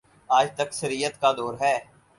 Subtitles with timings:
[0.29, 1.77] آج تکثیریت کا دور ہے۔